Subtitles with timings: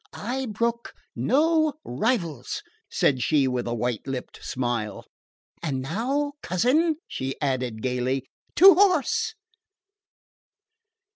[0.13, 5.05] "I brook no rivals!" said she with a white lipped smile.
[5.61, 8.25] "And now, cousin," she added gaily,
[8.55, 9.35] "to horse!"